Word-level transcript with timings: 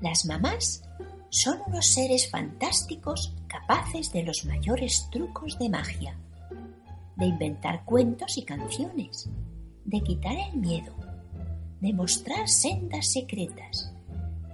Las 0.00 0.24
mamás 0.26 0.84
son 1.30 1.58
unos 1.66 1.86
seres 1.86 2.30
fantásticos 2.30 3.34
capaces 3.48 4.12
de 4.12 4.22
los 4.22 4.44
mayores 4.44 5.08
trucos 5.10 5.58
de 5.58 5.68
magia, 5.68 6.16
de 7.16 7.26
inventar 7.26 7.84
cuentos 7.84 8.38
y 8.38 8.44
canciones, 8.44 9.28
de 9.84 10.00
quitar 10.00 10.36
el 10.36 10.56
miedo, 10.56 10.94
de 11.80 11.92
mostrar 11.92 12.48
sendas 12.48 13.12
secretas, 13.12 13.92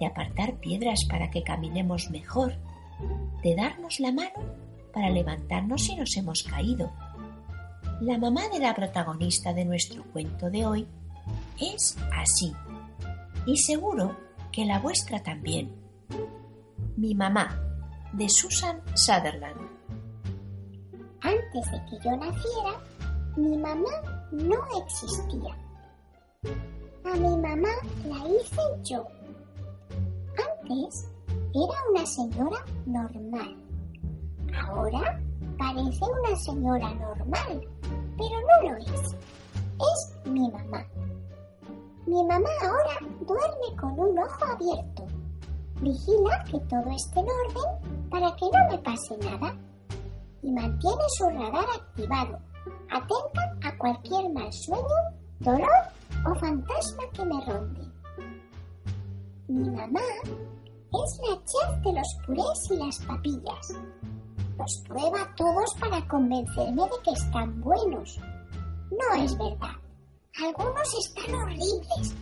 de 0.01 0.07
apartar 0.07 0.59
piedras 0.61 1.05
para 1.09 1.31
que 1.31 1.43
caminemos 1.43 2.11
mejor, 2.11 2.55
de 3.43 3.55
darnos 3.55 4.01
la 4.01 4.13
mano 4.13 4.65
para 4.95 5.11
levantarnos 5.11 5.85
si 5.85 5.95
nos 5.95 6.17
hemos 6.17 6.43
caído. 6.43 6.91
La 8.01 8.17
mamá 8.17 8.49
de 8.49 8.61
la 8.61 8.75
protagonista 8.75 9.53
de 9.53 9.67
nuestro 9.67 10.05
cuento 10.05 10.51
de 10.51 10.65
hoy 10.65 10.87
es 11.61 11.99
así, 12.13 12.53
y 13.47 13.59
seguro 13.59 14.24
que 14.55 14.65
la 14.65 14.79
vuestra 14.79 15.21
también. 15.21 15.75
Mi 16.97 17.13
mamá, 17.13 17.61
de 18.13 18.29
Susan 18.29 18.81
Sutherland. 18.95 19.61
Antes 21.23 21.73
de 21.73 21.85
que 21.87 22.05
yo 22.05 22.17
naciera, 22.17 22.79
mi 23.37 23.57
mamá 23.59 23.91
no 24.31 24.57
existía. 24.81 25.57
A 27.05 27.17
mi 27.17 27.37
mamá 27.37 27.69
la 28.07 28.29
hice 28.29 28.63
yo. 28.85 29.05
Antes 30.63 31.09
era 31.53 31.91
una 31.91 32.07
señora 32.07 32.65
normal. 32.87 33.57
Ahora 34.69 35.21
parece 35.59 36.05
una 36.05 36.37
señora 36.37 36.95
normal, 36.95 37.69
pero 38.17 38.37
no 38.41 38.71
lo 38.71 38.77
es. 38.77 39.17
Es 39.81 40.29
mi 40.31 40.49
mamá. 40.49 40.87
Mi 42.15 42.23
mamá 42.23 42.49
ahora 42.63 43.13
duerme 43.27 43.77
con 43.77 43.99
un 43.99 44.17
ojo 44.17 44.45
abierto. 44.45 45.05
Vigila 45.81 46.45
que 46.45 46.61
todo 46.61 46.89
esté 46.95 47.19
en 47.19 47.27
orden 47.27 48.09
para 48.09 48.37
que 48.37 48.45
no 48.53 48.71
me 48.71 48.79
pase 48.79 49.17
nada. 49.19 49.53
Y 50.41 50.53
mantiene 50.53 51.03
su 51.19 51.29
radar 51.29 51.65
activado, 51.75 52.39
atenta 52.89 53.57
a 53.65 53.77
cualquier 53.79 54.33
mal 54.33 54.53
sueño, 54.53 54.97
dolor 55.41 55.69
o 56.25 56.35
fantasma 56.37 57.03
que 57.15 57.25
me 57.25 57.45
ronde. 57.47 57.81
Mi 59.49 59.71
mamá 59.71 60.01
es 60.23 61.21
la 61.29 61.35
chef 61.45 61.83
de 61.83 61.95
los 61.95 62.17
purés 62.25 62.71
y 62.71 62.77
las 62.77 62.99
papillas. 63.07 63.75
Los 64.57 64.85
prueba 64.87 65.35
todos 65.37 65.75
para 65.81 66.07
convencerme 66.07 66.83
de 66.83 67.03
que 67.03 67.11
están 67.11 67.61
buenos. 67.61 68.21
No 68.93 69.21
es 69.21 69.37
verdad. 69.37 69.84
Están 70.85 71.35
horribles, 71.35 72.15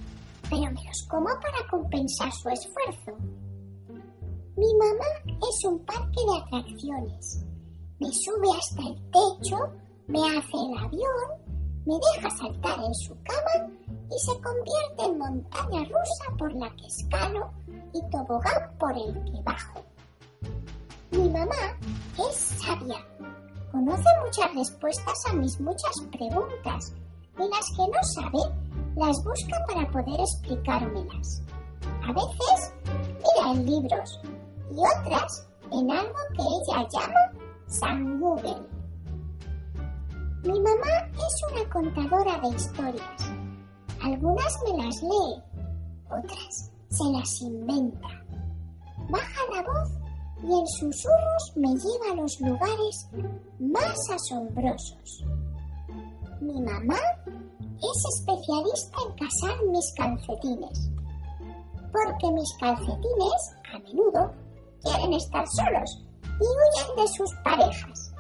pero 0.49 0.63
me 0.63 0.85
los 0.85 1.03
como 1.09 1.27
para 1.27 1.69
compensar 1.69 2.33
su 2.33 2.49
esfuerzo. 2.49 3.13
Mi 4.57 4.75
mamá 4.75 5.05
es 5.27 5.65
un 5.65 5.85
parque 5.85 6.21
de 6.25 6.39
atracciones. 6.39 7.45
Me 7.99 8.13
sube 8.13 8.49
hasta 8.57 8.83
el 8.83 8.95
techo, 9.11 9.59
me 10.07 10.21
hace 10.21 10.57
el 10.57 10.79
avión, 10.79 11.43
me 11.85 11.95
deja 11.95 12.31
saltar 12.31 12.79
en 12.85 12.95
su 12.95 13.15
cama 13.25 13.69
y 14.09 14.19
se 14.21 14.41
convierte 14.41 15.05
en 15.07 15.19
montaña 15.19 15.81
rusa 15.83 16.37
por 16.39 16.53
la 16.55 16.71
que 16.77 16.87
escalo 16.87 17.51
y 17.93 18.11
tobogán 18.11 18.79
por 18.79 18.93
el 18.93 19.13
que 19.25 19.43
bajo. 19.43 19.85
Mi 21.11 21.29
mamá 21.29 21.79
es 22.31 22.37
sabia. 22.37 23.05
Conoce 23.73 24.09
muchas 24.25 24.55
respuestas 24.55 25.27
a 25.27 25.33
mis 25.33 25.61
muchas 25.61 26.01
preguntas 26.13 26.95
y 27.39 27.49
las 27.49 27.67
que 27.77 27.83
no 27.89 28.03
sabe 28.15 28.63
las 28.97 29.25
busca 29.25 29.65
para 29.67 29.91
poder 29.91 30.21
explicármelas. 30.21 31.43
A 32.07 32.13
veces 32.13 32.75
mira 33.19 33.53
en 33.53 33.67
libros 33.67 34.21
y 34.71 34.77
otras 34.77 35.49
en 35.71 35.91
algo 35.91 36.19
que 36.37 36.43
ella 36.43 36.89
llama 36.93 37.33
San 37.67 38.21
Google. 38.21 38.63
Mi 40.45 40.61
mamá 40.61 41.09
es 41.15 41.53
una 41.53 41.71
contadora 41.71 42.39
de 42.41 42.49
historias. 42.57 43.33
Algunas 44.03 44.59
me 44.65 44.85
las 44.85 45.03
lee, 45.03 45.43
otras 46.11 46.71
se 46.91 47.05
las 47.13 47.41
inventa. 47.41 48.09
Baja 49.09 49.41
la 49.55 49.63
voz 49.63 49.91
y 50.43 50.47
en 50.47 50.67
susurros 50.67 51.53
me 51.57 51.69
lleva 51.69 52.13
a 52.13 52.17
los 52.17 52.41
lugares 52.41 53.09
más 53.61 54.11
asombrosos. 54.11 55.25
Mi 56.43 56.61
mamá 56.61 56.99
es 57.25 58.05
especialista 58.17 58.97
en 59.07 59.15
casar 59.15 59.65
mis 59.67 59.95
calcetines, 59.97 60.91
porque 61.93 62.33
mis 62.33 62.53
calcetines 62.59 63.55
a 63.73 63.79
menudo 63.79 64.33
quieren 64.83 65.13
estar 65.13 65.47
solos 65.47 66.03
y 66.25 66.45
huyen 66.45 66.97
de 66.97 67.09
sus 67.13 67.33
parejas. 67.45 68.13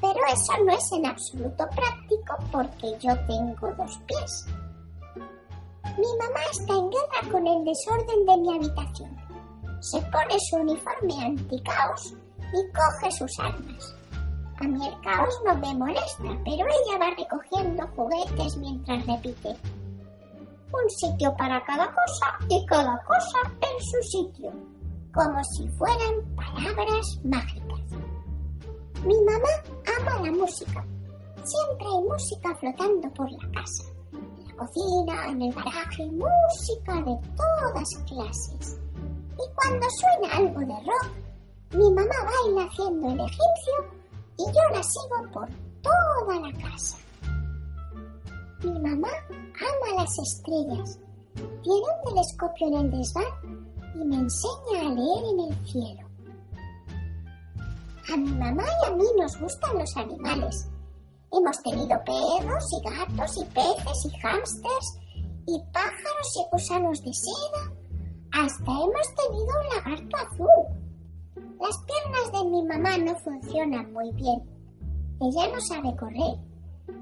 Pero 0.00 0.18
eso 0.32 0.52
no 0.64 0.72
es 0.72 0.90
en 0.92 1.04
absoluto 1.04 1.68
práctico 1.68 2.36
porque 2.50 2.98
yo 2.98 3.14
tengo 3.26 3.70
dos 3.76 4.00
pies. 4.06 4.46
Mi 5.98 6.16
mamá 6.18 6.40
está 6.50 6.72
en 6.72 6.90
guerra 6.90 7.30
con 7.30 7.46
el 7.46 7.62
desorden 7.62 8.24
de 8.24 8.36
mi 8.38 8.56
habitación. 8.56 9.16
Se 9.80 10.00
pone 10.00 10.34
su 10.48 10.56
uniforme 10.56 11.26
anticaos 11.26 12.14
y 12.54 12.72
coge 12.72 13.12
sus 13.12 13.38
armas. 13.38 13.94
A 14.58 14.64
mí 14.64 14.86
el 14.86 15.00
caos 15.02 15.38
no 15.44 15.54
me 15.58 15.74
molesta, 15.74 16.24
pero 16.44 16.66
ella 16.66 16.98
va 16.98 17.10
recogiendo 17.10 17.86
juguetes 17.94 18.56
mientras 18.56 19.06
repite. 19.06 19.50
Un 20.72 20.90
sitio 20.90 21.34
para 21.36 21.62
cada 21.64 21.86
cosa 21.86 22.38
y 22.48 22.64
cada 22.64 22.98
cosa 23.04 23.38
en 23.60 23.84
su 23.84 24.02
sitio, 24.02 24.50
como 25.12 25.44
si 25.44 25.68
fueran 25.76 26.34
palabras 26.34 27.20
mágicas. 27.24 27.80
Mi 29.04 29.14
mamá 29.24 29.48
ama 29.98 30.26
la 30.26 30.32
música. 30.32 30.84
Siempre 31.44 31.86
hay 31.86 32.02
música 32.08 32.54
flotando 32.56 33.10
por 33.14 33.30
la 33.30 33.50
casa. 33.52 33.84
En 34.12 34.48
la 34.48 34.54
cocina, 34.56 35.26
en 35.28 35.42
el 35.42 35.52
garaje, 35.52 36.06
música 36.06 36.94
de 37.02 37.18
todas 37.36 37.88
clases. 38.08 38.80
Y 39.34 39.54
cuando 39.54 39.86
suena 40.00 40.34
algo 40.34 40.60
de 40.60 40.80
rock, 40.80 41.10
mi 41.72 41.90
mamá 41.92 42.14
baila 42.24 42.68
haciendo 42.68 43.10
el 43.10 43.20
egipcio 43.20 43.96
y 44.46 44.52
yo 44.52 44.76
la 44.76 44.82
sigo 44.82 45.32
por 45.32 45.48
toda 45.82 46.40
la 46.40 46.52
casa. 46.60 46.96
Mi 48.62 48.78
mamá 48.80 49.08
ama 49.30 50.02
las 50.02 50.18
estrellas. 50.18 50.98
Tiene 51.34 51.80
un 51.80 52.14
telescopio 52.14 52.68
en 52.68 52.74
el 52.74 52.90
desván 52.90 53.66
y 53.94 54.04
me 54.04 54.16
enseña 54.16 54.80
a 54.80 54.90
leer 54.90 55.24
en 55.32 55.40
el 55.40 55.66
cielo. 55.66 56.08
A 58.12 58.16
mi 58.16 58.30
mamá 58.32 58.62
y 58.64 58.86
a 58.86 58.94
mí 58.94 59.04
nos 59.18 59.38
gustan 59.40 59.78
los 59.78 59.96
animales. 59.96 60.68
Hemos 61.32 61.62
tenido 61.62 62.02
perros 62.04 62.64
y 62.72 62.88
gatos 62.88 63.36
y 63.36 63.44
peces 63.46 64.06
y 64.06 64.18
hámsters 64.20 64.98
y 65.46 65.60
pájaros 65.72 66.36
y 66.36 66.50
gusanos 66.52 67.02
de 67.02 67.12
seda. 67.12 67.72
Hasta 68.32 68.70
hemos 68.70 69.14
tenido 69.14 69.46
un 69.46 69.76
lagarto 69.76 70.16
azul. 70.16 70.85
Las 71.58 71.78
piernas 71.78 72.32
de 72.32 72.50
mi 72.50 72.62
mamá 72.64 72.98
no 72.98 73.16
funcionan 73.16 73.90
muy 73.92 74.12
bien. 74.12 74.42
Ella 75.22 75.48
no 75.54 75.60
sabe 75.60 75.96
correr, 75.96 76.36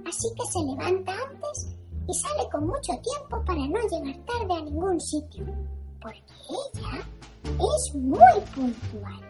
así 0.07 0.29
que 0.37 0.47
se 0.47 0.61
levanta 0.61 1.13
antes 1.13 1.77
y 2.07 2.15
sale 2.15 2.49
con 2.53 2.69
mucho 2.69 2.93
tiempo 3.03 3.45
para 3.45 3.67
no 3.67 3.81
llegar 3.89 4.25
tarde 4.25 4.55
a 4.55 4.63
ningún 4.63 5.01
sitio, 5.01 5.45
porque 6.01 6.23
ella 6.49 7.05
es 7.43 7.95
muy 7.97 8.41
puntual. 8.55 9.21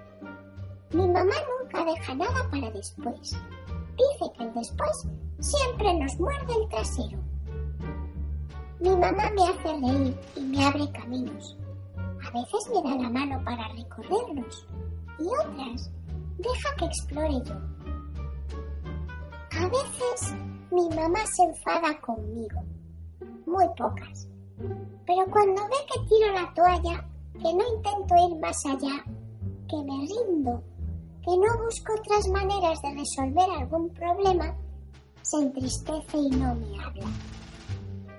Mi 0.90 1.08
mamá 1.08 1.34
nunca 1.62 1.84
deja 1.86 2.14
nada 2.14 2.50
para 2.50 2.70
después. 2.70 3.18
Dice 3.96 4.32
que 4.36 4.44
el 4.44 4.52
después 4.52 5.08
siempre 5.40 5.94
nos 5.94 6.20
muerde 6.20 6.52
el 6.52 6.68
trasero. 6.68 7.18
Mi 8.78 8.90
mamá 8.90 9.30
me 9.30 9.42
hace 9.42 9.72
reír 9.72 10.18
y 10.36 10.40
me 10.40 10.66
abre 10.66 10.92
caminos. 10.92 11.56
A 11.96 12.30
veces 12.30 12.70
me 12.74 12.90
da 12.90 13.02
la 13.02 13.08
mano 13.08 13.42
para 13.42 13.68
recorrerlos 13.68 14.66
y 15.18 15.26
otras 15.26 15.90
deja 16.38 16.76
que 16.78 16.84
explore 16.86 17.42
yo. 17.44 17.54
A 19.56 19.68
veces 19.68 20.34
mi 20.70 20.88
mamá 20.90 21.20
se 21.26 21.44
enfada 21.44 22.00
conmigo, 22.00 22.60
muy 23.46 23.66
pocas, 23.76 24.28
pero 25.06 25.24
cuando 25.30 25.62
ve 25.62 25.76
que 25.92 26.08
tiro 26.08 26.32
la 26.32 26.52
toalla, 26.54 27.08
que 27.34 27.54
no 27.54 27.76
intento 27.76 28.14
ir 28.28 28.40
más 28.40 28.56
allá, 28.66 29.04
que 29.68 29.76
me 29.76 30.06
rindo, 30.06 30.62
que 31.22 31.30
no 31.36 31.64
busco 31.64 31.94
otras 31.94 32.28
maneras 32.28 32.80
de 32.82 32.94
resolver 32.94 33.50
algún 33.58 33.88
problema, 33.90 34.54
se 35.22 35.38
entristece 35.38 36.18
y 36.18 36.30
no 36.30 36.54
me 36.54 36.82
habla. 36.82 37.06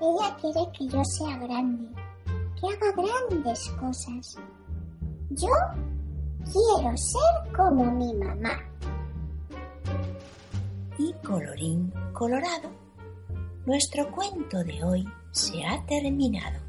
Ella 0.01 0.35
quiere 0.41 0.71
que 0.77 0.87
yo 0.87 1.03
sea 1.03 1.37
grande, 1.37 1.89
que 2.59 2.67
haga 2.67 2.91
grandes 2.91 3.69
cosas. 3.79 4.37
Yo 5.29 5.49
Quiero 6.51 6.95
ser 6.97 7.53
como 7.55 7.91
mi 7.91 8.13
mamá. 8.13 8.59
Y 10.97 11.13
colorín 11.25 11.91
colorado, 12.13 12.69
nuestro 13.65 14.09
cuento 14.11 14.63
de 14.63 14.83
hoy 14.83 15.05
se 15.31 15.65
ha 15.65 15.85
terminado. 15.85 16.59